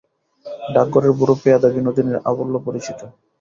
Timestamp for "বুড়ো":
1.19-1.35